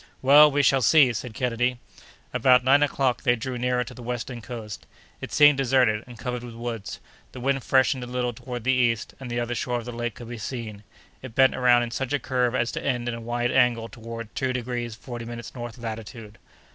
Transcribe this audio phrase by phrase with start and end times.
[0.23, 1.77] "Well, we shall see!" said Kennedy.
[2.33, 4.87] About nine o'clock they drew nearer to the western coast.
[5.21, 6.99] It seemed deserted, and covered with woods;
[7.33, 10.15] the wind freshened a little toward the east, and the other shore of the lake
[10.15, 10.81] could be seen.
[11.21, 14.33] It bent around in such a curve as to end in a wide angle toward
[14.33, 16.39] two degrees forty minutes north latitude.